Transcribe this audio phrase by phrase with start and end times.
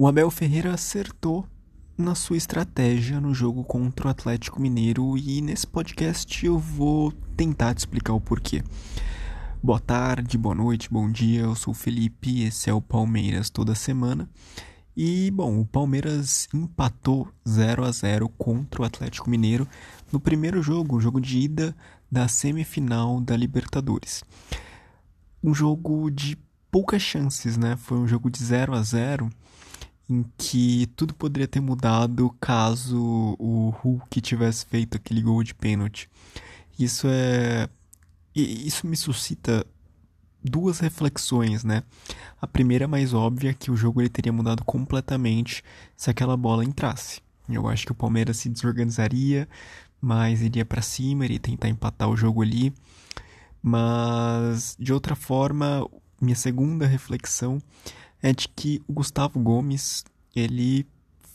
[0.00, 1.44] O Abel Ferreira acertou
[1.96, 7.74] na sua estratégia no jogo contra o Atlético Mineiro e nesse podcast eu vou tentar
[7.74, 8.62] te explicar o porquê.
[9.60, 11.40] Boa tarde, boa noite, bom dia.
[11.40, 14.30] Eu sou o Felipe, esse é o Palmeiras toda semana.
[14.96, 19.66] E bom, o Palmeiras empatou 0 a 0 contra o Atlético Mineiro
[20.12, 21.74] no primeiro jogo, o jogo de ida
[22.08, 24.22] da semifinal da Libertadores.
[25.42, 26.38] Um jogo de
[26.70, 27.76] poucas chances, né?
[27.76, 29.28] Foi um jogo de 0 a 0
[30.08, 36.08] em que tudo poderia ter mudado caso o Hulk tivesse feito aquele gol de pênalti.
[36.78, 37.68] Isso é
[38.34, 39.66] isso me suscita
[40.42, 41.82] duas reflexões, né?
[42.40, 45.62] A primeira mais óbvia é que o jogo ele teria mudado completamente
[45.96, 47.20] se aquela bola entrasse.
[47.48, 49.48] Eu acho que o Palmeiras se desorganizaria,
[50.00, 52.72] mas iria para cima, iria tentar empatar o jogo ali.
[53.62, 55.86] Mas de outra forma,
[56.20, 57.60] minha segunda reflexão
[58.22, 60.04] é de que o Gustavo Gomes,
[60.34, 60.86] ele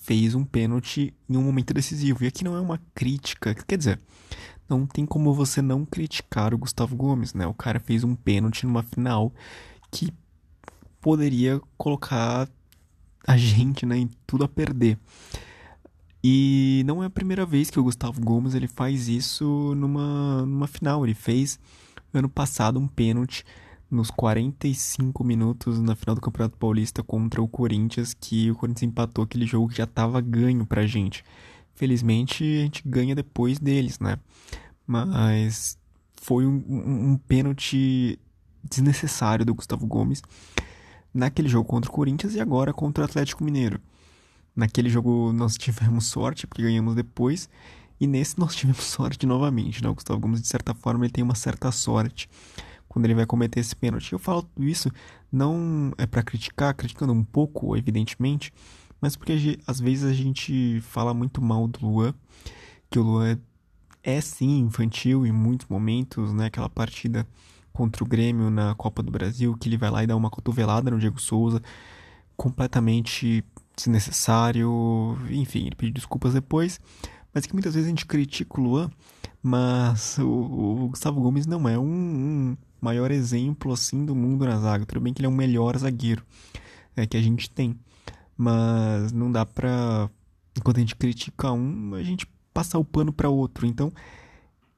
[0.02, 2.24] fez um pênalti em um momento decisivo.
[2.24, 4.00] E aqui não é uma crítica, quer dizer,
[4.68, 7.48] não tem como você não criticar o Gustavo Gomes, né?
[7.48, 9.34] O cara fez um pênalti numa final
[9.92, 10.14] que
[11.00, 12.50] poderia colocar
[13.26, 14.98] a gente, né, em tudo a perder.
[16.24, 20.68] E não é a primeira vez que o Gustavo Gomes ele faz isso numa, numa
[20.68, 21.06] final.
[21.06, 21.60] Ele fez
[22.14, 23.46] ano passado um pênalti
[23.94, 29.24] nos 45 minutos na final do Campeonato Paulista contra o Corinthians, que o Corinthians empatou
[29.24, 31.24] aquele jogo que já estava ganho pra gente.
[31.76, 34.18] Felizmente a gente ganha depois deles, né?
[34.86, 35.78] Mas
[36.22, 38.20] foi um, um, um pênalti
[38.64, 40.22] desnecessário do Gustavo Gomes
[41.14, 43.80] naquele jogo contra o Corinthians e agora contra o Atlético Mineiro.
[44.56, 47.50] Naquele jogo nós tivemos sorte, porque ganhamos depois,
[48.00, 49.84] e nesse nós tivemos sorte novamente.
[49.84, 49.90] Né?
[49.90, 52.30] O Gustavo Gomes, de certa forma, ele tem uma certa sorte
[52.94, 54.14] quando ele vai cometer esse pênalti.
[54.14, 54.92] Eu falo tudo isso
[55.32, 58.54] não é para criticar, criticando um pouco, evidentemente,
[59.02, 62.14] mas porque às vezes a gente fala muito mal do Luan,
[62.92, 63.40] que o Luan
[64.04, 66.46] é sim infantil em muitos momentos, né?
[66.46, 67.28] Aquela partida
[67.74, 70.92] contra o Grêmio na Copa do Brasil, que ele vai lá e dá uma cotovelada
[70.92, 71.60] no Diego Souza,
[72.38, 73.44] completamente
[73.76, 76.80] desnecessário, enfim, ele pediu desculpas depois,
[77.34, 78.92] mas que muitas vezes a gente critica o Luan,
[79.42, 84.60] mas o, o Gustavo Gomes não é um, um maior exemplo assim do mundo na
[84.60, 84.86] zaga.
[84.86, 86.24] Tudo bem que ele é o melhor zagueiro
[86.96, 87.80] é, que a gente tem,
[88.38, 90.10] mas não dá pra
[90.56, 93.66] enquanto a gente critica um, a gente passar o pano para outro.
[93.66, 93.92] Então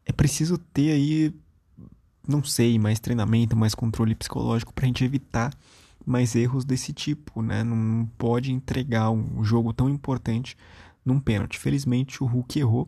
[0.05, 1.33] é preciso ter aí,
[2.27, 5.51] não sei, mais treinamento, mais controle psicológico para a gente evitar
[6.05, 7.63] mais erros desse tipo, né?
[7.63, 10.55] Não pode entregar um jogo tão importante
[11.03, 11.57] num pênalti.
[11.57, 12.87] Felizmente o Hulk errou,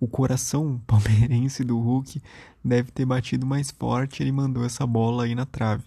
[0.00, 2.22] o coração palmeirense do Hulk
[2.64, 4.22] deve ter batido mais forte.
[4.22, 5.84] Ele mandou essa bola aí na trave.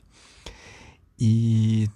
[1.20, 1.90] E,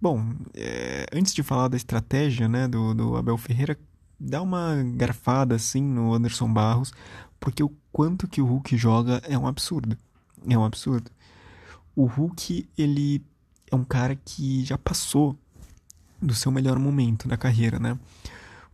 [0.00, 3.78] bom, é, antes de falar da estratégia né, do, do Abel Ferreira,
[4.18, 6.92] dá uma garfada assim no Anderson Barros,
[7.40, 9.96] porque o quanto que o Hulk joga é um absurdo.
[10.48, 11.10] É um absurdo.
[11.96, 13.24] O Hulk, ele
[13.70, 15.36] é um cara que já passou
[16.20, 17.98] do seu melhor momento da carreira, né?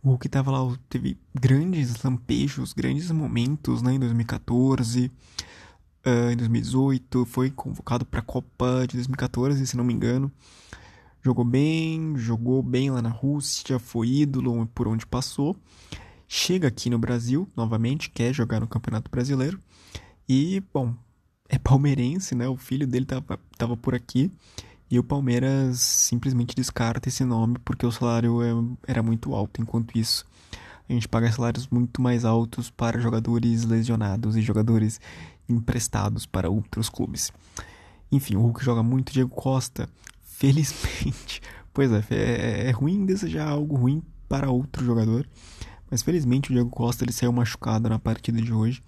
[0.07, 3.95] O Hulk tava lá, teve grandes lampejos, grandes momentos, né?
[3.95, 5.11] Em 2014,
[6.05, 10.31] uh, em 2018, foi convocado para a Copa de 2014, se não me engano.
[11.21, 15.57] Jogou bem, jogou bem lá na Rússia, foi ídolo por onde passou.
[16.25, 19.59] Chega aqui no Brasil, novamente, quer jogar no Campeonato Brasileiro.
[20.27, 20.95] E, bom,
[21.49, 22.47] é palmeirense, né?
[22.47, 24.31] O filho dele tava, tava por aqui.
[24.89, 29.61] E o Palmeiras simplesmente descarta esse nome porque o salário é, era muito alto.
[29.61, 30.25] Enquanto isso,
[30.89, 34.99] a gente paga salários muito mais altos para jogadores lesionados e jogadores
[35.49, 37.31] emprestados para outros clubes.
[38.11, 39.89] Enfim, o Hulk joga muito, Diego Costa,
[40.23, 41.41] felizmente.
[41.73, 45.27] Pois é, é, é ruim desejar algo ruim para outro jogador,
[45.91, 48.81] mas felizmente o Diego Costa ele saiu machucado na partida de hoje,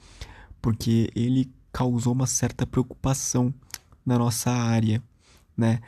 [0.62, 3.54] porque ele causou uma certa preocupação
[4.06, 5.04] na nossa área
[5.60, 5.80] né?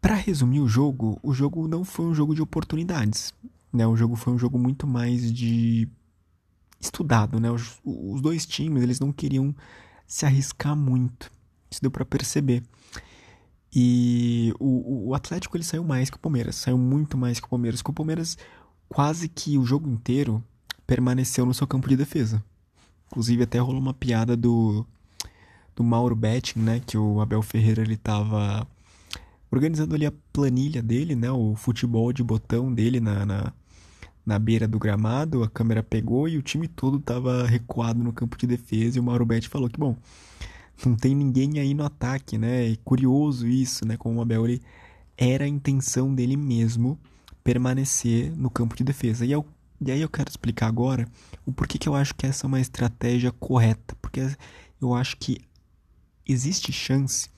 [0.00, 3.34] Para resumir o jogo, o jogo não foi um jogo de oportunidades,
[3.72, 3.86] né?
[3.86, 5.88] O jogo foi um jogo muito mais de
[6.80, 7.50] estudado, né?
[7.50, 9.54] Os, os dois times, eles não queriam
[10.06, 11.30] se arriscar muito.
[11.70, 12.62] Isso deu para perceber.
[13.74, 17.50] E o, o Atlético ele saiu mais que o Palmeiras, saiu muito mais que o
[17.50, 17.82] Palmeiras.
[17.82, 18.38] Que o Palmeiras
[18.88, 20.42] quase que o jogo inteiro
[20.86, 22.42] permaneceu no seu campo de defesa.
[23.08, 24.86] Inclusive até rolou uma piada do
[25.78, 28.66] do Mauro Betting, né, que o Abel Ferreira ele tava
[29.48, 33.52] organizando ali a planilha dele, né, o futebol de botão dele na, na,
[34.26, 38.36] na beira do gramado, a câmera pegou e o time todo tava recuado no campo
[38.36, 39.96] de defesa e o Mauro Betting falou que, bom,
[40.84, 44.60] não tem ninguém aí no ataque, né, e curioso isso, né, como o Abel ele
[45.16, 46.98] era a intenção dele mesmo
[47.44, 49.24] permanecer no campo de defesa.
[49.24, 51.06] E, e aí eu quero explicar agora
[51.46, 53.96] o porquê que eu acho que essa é uma estratégia correta.
[54.00, 54.20] Porque
[54.80, 55.38] eu acho que
[56.28, 57.28] existe chance,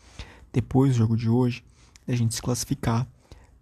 [0.52, 1.64] depois do jogo de hoje,
[2.06, 3.06] da gente se classificar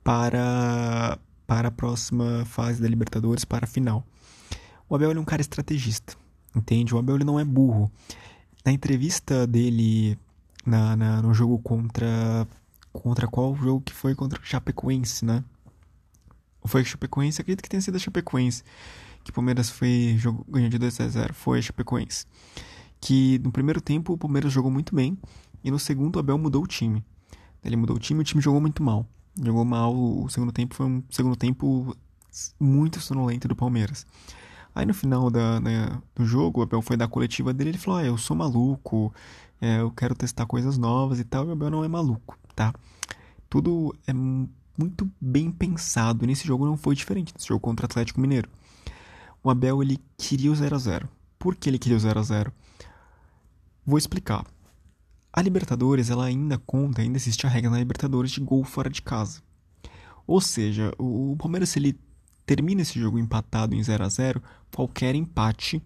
[0.02, 4.06] para, para a próxima fase da Libertadores, para a final.
[4.88, 6.16] O Abel é um cara estrategista,
[6.56, 6.94] entende?
[6.94, 7.90] O Abel ele não é burro.
[8.64, 10.18] Na entrevista dele
[10.64, 12.46] na, na, no jogo contra.
[12.92, 14.14] Contra qual jogo que foi?
[14.14, 15.44] Contra o Chapecoense, né?
[16.64, 17.40] Foi o Chapecoense?
[17.40, 18.64] Acredito que tenha sido a Chapecoense.
[19.22, 22.26] Que o Palmeiras foi, jogo, ganhou de 2 a 0 Foi a Chapecoense.
[23.00, 25.18] Que no primeiro tempo o Palmeiras jogou muito bem.
[25.62, 27.04] E no segundo o Abel mudou o time.
[27.64, 29.06] Ele mudou o time e o time jogou muito mal.
[29.40, 29.94] Jogou mal.
[29.94, 31.96] O segundo tempo foi um segundo tempo
[32.58, 34.06] muito sonolento do Palmeiras.
[34.74, 38.00] Aí no final da, né, do jogo, o Abel foi dar coletiva dele ele falou:
[38.00, 39.12] ah, eu sou maluco,
[39.60, 41.44] é, eu quero testar coisas novas e tal.
[41.44, 42.72] E o Abel não é maluco, tá?
[43.50, 46.26] Tudo é muito bem pensado.
[46.26, 48.48] Nesse jogo não foi diferente, nesse jogo contra o Atlético Mineiro.
[49.42, 51.08] O Abel ele queria o 0 a 0
[51.38, 52.52] Por que ele queria o 0 a 0
[53.88, 54.44] Vou explicar.
[55.32, 59.00] A Libertadores ela ainda conta, ainda existe a regra na Libertadores de gol fora de
[59.00, 59.40] casa.
[60.26, 61.98] Ou seja, o Palmeiras ele
[62.44, 64.42] termina esse jogo empatado em 0 a 0
[64.76, 65.82] qualquer empate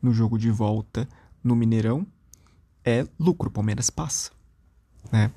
[0.00, 1.08] no jogo de volta
[1.42, 2.06] no Mineirão
[2.84, 3.48] é lucro.
[3.48, 4.30] O Palmeiras passa.
[5.10, 5.32] Né?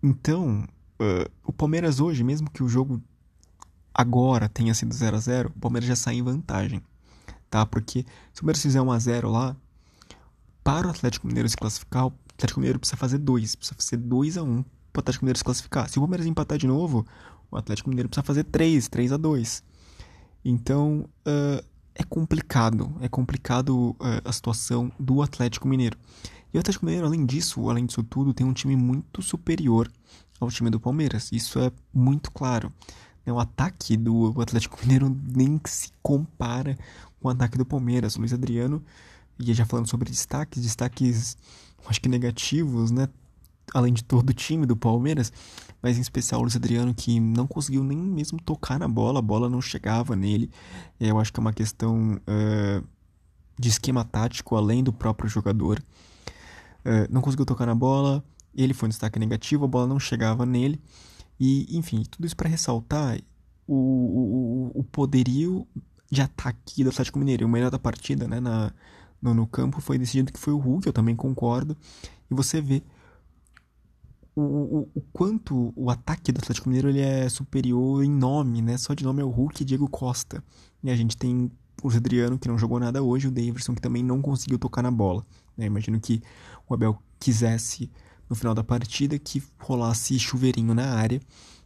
[0.00, 0.64] Então,
[1.00, 3.02] uh, o Palmeiras hoje, mesmo que o jogo
[3.92, 6.80] agora tenha sido 0 a 0 o Palmeiras já sai em vantagem.
[7.50, 7.66] Tá?
[7.66, 9.56] Porque se o Palmeiras fizer 1 a 0 lá,
[10.62, 13.54] para o Atlético Mineiro se classificar, o Atlético Mineiro precisa fazer 2.
[13.56, 14.62] Precisa fazer 2 a 1
[14.92, 15.88] para o Atlético Mineiro se classificar.
[15.88, 17.06] Se o Palmeiras empatar de novo,
[17.50, 19.62] o Atlético Mineiro precisa fazer 3, 3 a 2.
[20.44, 21.64] Então, uh,
[21.94, 22.94] é complicado.
[23.00, 25.98] É complicado uh, a situação do Atlético Mineiro.
[26.52, 29.90] E o Atlético Mineiro, além disso, além disso tudo, tem um time muito superior
[30.40, 31.30] ao time do Palmeiras.
[31.30, 32.72] Isso é muito claro.
[33.26, 36.76] O ataque do Atlético Mineiro nem se compara
[37.20, 38.16] com o ataque do Palmeiras.
[38.16, 38.82] O Luiz Adriano,
[39.40, 41.36] e já falando sobre destaques, destaques
[41.86, 43.08] acho que negativos, né?
[43.74, 45.32] além de todo o time do Palmeiras,
[45.82, 49.22] mas em especial o Luiz Adriano, que não conseguiu nem mesmo tocar na bola, a
[49.22, 50.50] bola não chegava nele.
[50.98, 52.86] Eu acho que é uma questão uh,
[53.58, 55.82] de esquema tático, além do próprio jogador.
[56.84, 60.44] Uh, não conseguiu tocar na bola, ele foi um destaque negativo, a bola não chegava
[60.44, 60.80] nele.
[61.38, 63.18] E, enfim, tudo isso para ressaltar
[63.66, 63.74] o,
[64.74, 65.66] o, o poderio
[66.10, 67.46] de ataque do Atlético Mineiro.
[67.46, 68.72] O melhor da partida né, na,
[69.20, 71.76] no, no campo foi decidido que foi o Hulk, eu também concordo.
[72.30, 72.82] E você vê
[74.34, 78.78] o, o, o, quanto o ataque do Atlético Mineiro ele é superior em nome, né?
[78.78, 80.42] Só de nome é o Hulk e Diego Costa.
[80.82, 81.50] E a gente tem
[81.82, 84.90] o Adriano, que não jogou nada hoje, o Davidson, que também não conseguiu tocar na
[84.90, 85.24] bola.
[85.56, 85.66] Né?
[85.66, 86.22] Imagino que
[86.68, 87.90] o Abel quisesse,
[88.28, 91.20] no final da partida, que rolasse chuveirinho na área,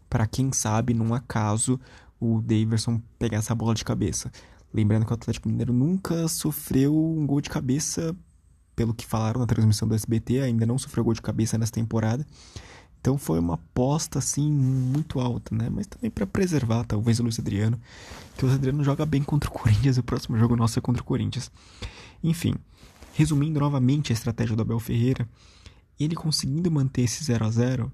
[0.08, 1.78] para quem sabe, num acaso,
[2.20, 4.30] o Davidson pegar essa bola de cabeça.
[4.74, 8.14] Lembrando que o Atlético Mineiro nunca sofreu um gol de cabeça
[8.74, 12.26] pelo que falaram na transmissão do SBT, ainda não sofreu gol de cabeça nessa temporada.
[13.00, 15.70] Então foi uma aposta assim muito alta, né?
[15.70, 17.78] Mas também para preservar talvez o Luiz Adriano,
[18.36, 21.02] que o Luiz Adriano joga bem contra o Corinthians, o próximo jogo nosso é contra
[21.02, 21.52] o Corinthians.
[22.22, 22.54] Enfim,
[23.12, 25.28] resumindo novamente a estratégia do Abel Ferreira,
[26.00, 27.92] ele conseguindo manter esse 0 a 0,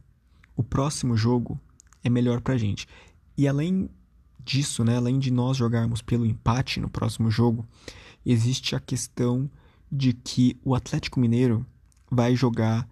[0.56, 1.60] o próximo jogo
[2.02, 2.88] é melhor pra gente.
[3.36, 3.90] E além
[4.44, 7.66] disso, né, além de nós jogarmos pelo empate no próximo jogo,
[8.24, 9.50] existe a questão
[9.90, 11.66] de que o Atlético Mineiro
[12.10, 12.88] vai jogar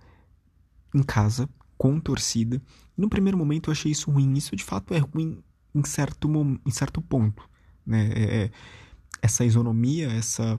[0.95, 2.61] em casa, com torcida.
[2.97, 4.35] No primeiro momento eu achei isso ruim.
[4.35, 5.38] Isso de fato é ruim
[5.75, 6.28] em certo,
[6.67, 7.49] em certo ponto.
[7.87, 8.11] Né?
[8.12, 8.50] É, é,
[9.23, 10.59] essa isonomia, essa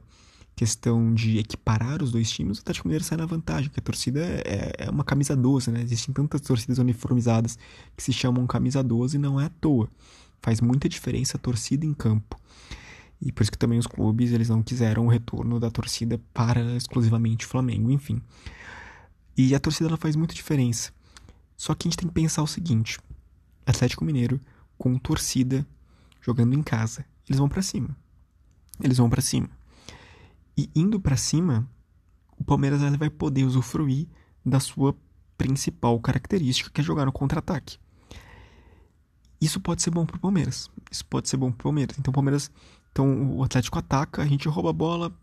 [0.55, 4.19] questão de equiparar os dois times, o Atlético Mineiro sai na vantagem, porque a torcida
[4.19, 5.81] é, é uma camisa 12, né?
[5.81, 7.57] Existem tantas torcidas uniformizadas
[7.95, 9.89] que se chamam camisa 12 e não é à toa.
[10.41, 12.39] Faz muita diferença a torcida em campo.
[13.21, 16.61] E por isso que também os clubes eles não quiseram o retorno da torcida para
[16.75, 18.21] exclusivamente o Flamengo, enfim.
[19.35, 20.91] E a torcida ela faz muita diferença.
[21.57, 22.97] Só que a gente tem que pensar o seguinte:
[23.65, 24.39] Atlético Mineiro
[24.77, 25.67] com torcida
[26.21, 27.95] jogando em casa, eles vão para cima.
[28.81, 29.49] Eles vão para cima.
[30.57, 31.69] E indo para cima,
[32.37, 34.07] o Palmeiras vai poder usufruir
[34.45, 34.95] da sua
[35.37, 37.77] principal característica, que é jogar no contra-ataque.
[39.41, 40.69] Isso pode ser bom pro Palmeiras.
[40.91, 41.97] Isso pode ser bom pro Palmeiras.
[41.97, 42.51] Então o Palmeiras
[42.91, 45.13] então o Atlético ataca, a gente rouba a bola,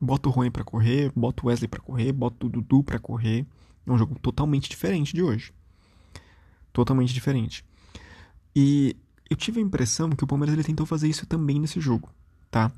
[0.00, 3.46] bota o Rony para correr, bota o Wesley para correr, bota o Dudu para correr.
[3.86, 5.52] É um jogo totalmente diferente de hoje.
[6.72, 7.64] Totalmente diferente.
[8.54, 8.96] E
[9.28, 12.10] eu tive a impressão que o Palmeiras ele tentou fazer isso também nesse jogo,
[12.50, 12.70] tá?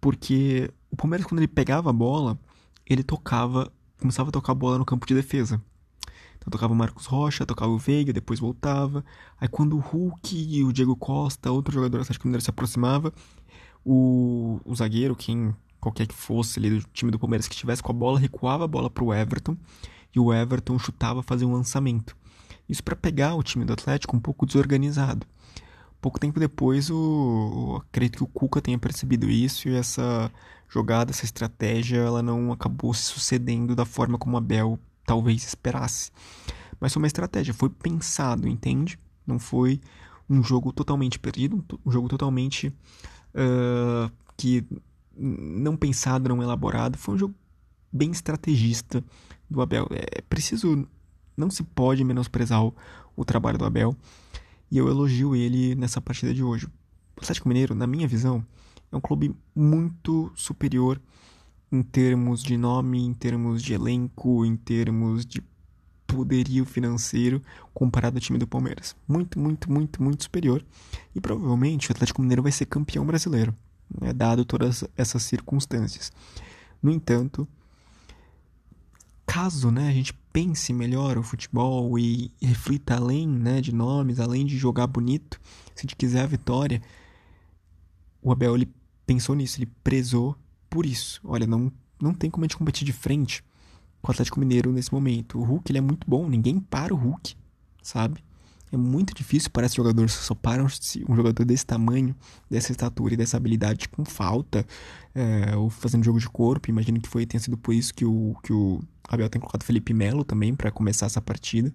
[0.00, 2.38] Porque o Palmeiras quando ele pegava a bola,
[2.86, 5.60] ele tocava, começava a tocar a bola no campo de defesa.
[6.46, 9.04] Então tocava o Marcos Rocha, tocava o Veiga, depois voltava.
[9.40, 13.12] Aí quando o Hulk e o Diego Costa, outro jogador do Atlético Mineiro, se aproximava,
[13.84, 17.90] o, o zagueiro, quem qualquer que fosse ali do time do Palmeiras que estivesse com
[17.90, 19.56] a bola, recuava a bola para o Everton
[20.14, 22.16] e o Everton chutava, fazia um lançamento.
[22.68, 25.26] Isso para pegar o time do Atlético um pouco desorganizado.
[26.00, 30.30] Pouco tempo depois, o, o, acredito que o Cuca tenha percebido isso e essa
[30.68, 36.10] jogada, essa estratégia, ela não acabou se sucedendo da forma como a Bel talvez esperasse.
[36.80, 38.98] Mas foi uma estratégia, foi pensado, entende?
[39.26, 39.80] Não foi
[40.28, 44.66] um jogo totalmente perdido, um jogo totalmente uh, que
[45.16, 46.98] não pensado, não elaborado.
[46.98, 47.34] Foi um jogo
[47.90, 49.02] bem estrategista
[49.48, 49.88] do Abel.
[49.90, 50.86] É preciso,
[51.36, 52.74] não se pode menosprezar o,
[53.16, 53.96] o trabalho do Abel.
[54.70, 56.66] E eu elogio ele nessa partida de hoje.
[56.66, 58.44] O Atlético Mineiro, na minha visão,
[58.90, 61.00] é um clube muito superior
[61.70, 65.42] em termos de nome, em termos de elenco, em termos de
[66.06, 67.42] poderio financeiro
[67.74, 68.94] comparado ao time do Palmeiras.
[69.06, 70.64] Muito, muito, muito, muito superior.
[71.14, 73.54] E provavelmente o Atlético Mineiro vai ser campeão brasileiro,
[74.00, 76.12] né, dado todas essas circunstâncias.
[76.82, 77.48] No entanto,
[79.26, 84.46] caso né, a gente pense melhor o futebol e reflita além né, de nomes, além
[84.46, 85.40] de jogar bonito,
[85.74, 86.80] se a gente quiser a vitória,
[88.22, 88.72] o Abel ele
[89.04, 90.36] pensou nisso, ele prezou
[90.76, 91.22] por isso.
[91.24, 93.42] Olha, não, não tem como a gente competir de frente
[94.02, 95.38] com o Atlético Mineiro nesse momento.
[95.38, 97.34] O Hulk ele é muito bom, ninguém para o Hulk,
[97.82, 98.22] sabe?
[98.70, 102.14] É muito difícil para esse jogador, só para um jogador desse tamanho,
[102.50, 104.66] dessa estatura e dessa habilidade com falta,
[105.14, 106.68] é, ou fazendo jogo de corpo.
[106.68, 108.78] Imagino que foi tenha sido por isso que o, que o
[109.08, 111.72] Abel tem colocado Felipe Melo também para começar essa partida.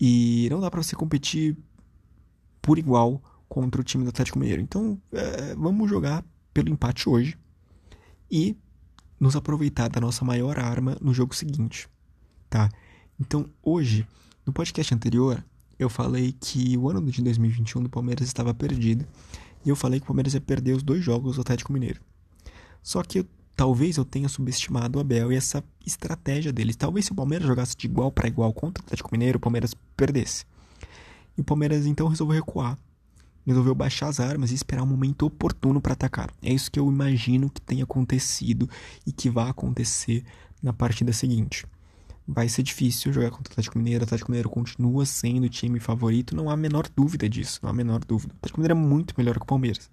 [0.00, 1.56] E não dá para você competir
[2.60, 4.60] por igual contra o time do Atlético Mineiro.
[4.60, 7.38] Então, é, vamos jogar pelo empate hoje
[8.30, 8.56] e
[9.18, 11.88] nos aproveitar da nossa maior arma no jogo seguinte,
[12.48, 12.68] tá?
[13.20, 14.06] Então, hoje,
[14.46, 15.44] no podcast anterior,
[15.78, 19.06] eu falei que o ano de 2021 do Palmeiras estava perdido
[19.64, 22.00] e eu falei que o Palmeiras ia perder os dois jogos do Atlético Mineiro.
[22.82, 26.74] Só que talvez eu tenha subestimado o Abel e essa estratégia dele.
[26.74, 29.74] Talvez se o Palmeiras jogasse de igual para igual contra o Atlético Mineiro, o Palmeiras
[29.96, 30.44] perdesse.
[31.36, 32.78] E o Palmeiras então resolveu recuar
[33.50, 36.30] resolveu baixar as armas e esperar o um momento oportuno para atacar.
[36.42, 38.68] É isso que eu imagino que tenha acontecido
[39.06, 40.24] e que vai acontecer
[40.62, 41.66] na partida seguinte.
[42.26, 44.02] Vai ser difícil jogar contra o Atlético Mineiro.
[44.02, 47.70] O Atlético Mineiro continua sendo o time favorito, não há a menor dúvida disso, não
[47.70, 48.34] há a menor dúvida.
[48.34, 49.90] O Atlético Mineiro é muito melhor que o Palmeiras.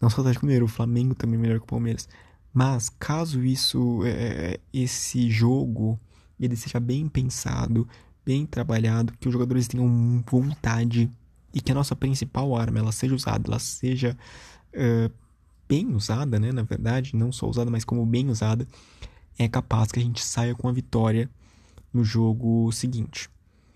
[0.00, 2.06] Não só o Atlético Mineiro, o Flamengo também é melhor que o Palmeiras.
[2.52, 5.98] Mas caso isso, é, é esse jogo,
[6.38, 7.88] ele seja bem pensado,
[8.24, 11.10] bem trabalhado, que os jogadores tenham vontade
[11.56, 14.14] e que a nossa principal arma ela seja usada, ela seja
[14.74, 15.10] uh,
[15.66, 18.68] bem usada, né, na verdade, não só usada, mas como bem usada,
[19.38, 21.30] é capaz que a gente saia com a vitória
[21.94, 23.30] no jogo seguinte.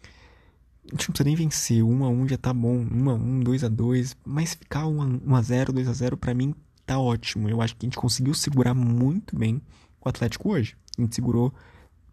[0.04, 3.40] A gente não precisa nem vencer, 1 a 1 já tá bom, 1 a 1,
[3.40, 7.49] 2 a 2, mas ficar 1 a 0, 2 a 0 para mim tá ótimo.
[7.49, 9.62] Eu acho que a gente conseguiu segurar muito bem
[10.04, 10.76] o Atlético hoje.
[10.99, 11.54] A gente segurou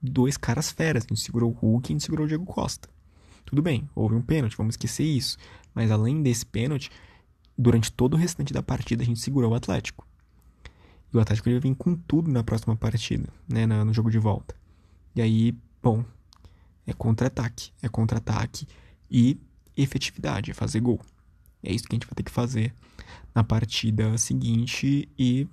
[0.02, 2.88] dois caras feras, a gente segurou o Hulk e a gente segurou o Diego Costa.
[3.48, 5.38] Tudo bem, houve um pênalti, vamos esquecer isso.
[5.74, 6.92] Mas além desse pênalti,
[7.58, 10.06] durante todo o restante da partida a gente segurou o Atlético.
[11.14, 14.54] E o Atlético ele vem com tudo na próxima partida, né, no jogo de volta.
[15.16, 16.04] E aí, bom,
[16.86, 18.68] é contra-ataque, é contra-ataque
[19.10, 19.40] e
[19.78, 21.00] efetividade, é fazer gol.
[21.64, 22.74] É isso que a gente vai ter que fazer
[23.34, 25.48] na partida seguinte e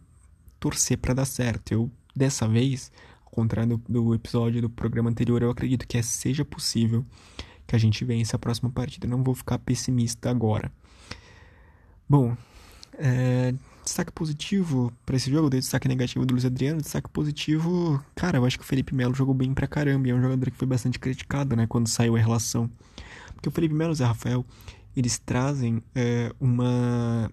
[0.59, 1.71] torcer para dar certo.
[1.71, 2.91] Eu, dessa vez,
[3.25, 7.07] ao contrário do, do episódio do programa anterior, eu acredito que é, seja possível
[7.75, 9.07] que a gente vença a próxima partida.
[9.09, 10.71] Não vou ficar pessimista agora.
[12.09, 12.37] Bom,
[12.97, 13.53] é,
[13.83, 18.59] destaque positivo para esse jogo, destaque negativo do Luiz Adriano, destaque positivo, cara, eu acho
[18.59, 20.99] que o Felipe Melo jogou bem pra caramba, e é um jogador que foi bastante
[20.99, 22.71] criticado, né, quando saiu a relação.
[23.35, 24.45] Porque o Felipe Melo e o Zé Rafael,
[24.95, 27.31] eles trazem é, uma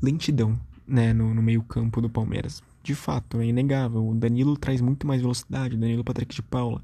[0.00, 2.62] lentidão, né, no, no meio campo do Palmeiras.
[2.82, 6.82] De fato, é inegável, o Danilo traz muito mais velocidade, o Danilo Patrick de Paula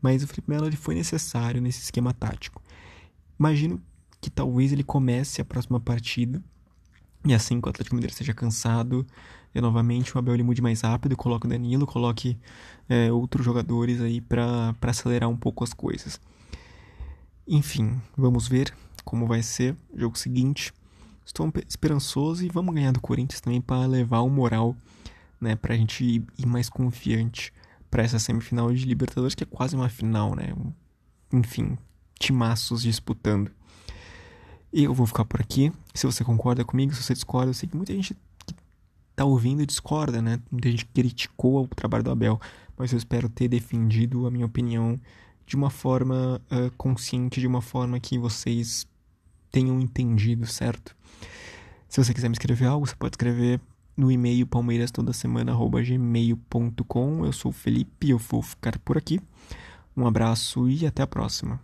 [0.00, 2.62] mas o Felipe Melo ele foi necessário nesse esquema tático.
[3.38, 3.80] Imagino
[4.20, 6.42] que talvez ele comece a próxima partida
[7.24, 9.06] e assim que o Atlético Mineiro esteja cansado,
[9.54, 12.38] e novamente o Abel ele mude mais rápido, coloque o Danilo, coloque
[12.88, 16.20] é, outros jogadores aí para acelerar um pouco as coisas.
[17.46, 18.72] Enfim, vamos ver
[19.04, 20.72] como vai ser o jogo seguinte.
[21.26, 24.74] Estou esperançoso e vamos ganhar do Corinthians também para levar o moral,
[25.40, 27.52] né, para a gente ir mais confiante
[27.90, 30.54] para essa semifinal de Libertadores, que é quase uma final, né?
[31.32, 31.76] Enfim,
[32.18, 33.50] timaços disputando.
[34.72, 35.72] E eu vou ficar por aqui.
[35.94, 38.16] Se você concorda comigo, se você discorda, eu sei que muita gente
[39.16, 40.40] tá ouvindo discorda, né?
[40.50, 42.40] Muita gente criticou o trabalho do Abel,
[42.76, 44.98] mas eu espero ter defendido a minha opinião
[45.44, 48.86] de uma forma uh, consciente, de uma forma que vocês
[49.50, 50.96] tenham entendido, certo?
[51.88, 53.60] Se você quiser me escrever algo, você pode escrever
[54.00, 57.26] no e-mail palmeirastodasemana@gmail.com.
[57.26, 59.20] Eu sou o Felipe, eu vou ficar por aqui.
[59.96, 61.60] Um abraço e até a próxima.